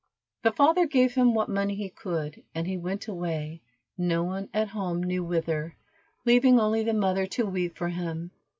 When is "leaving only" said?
6.25-6.81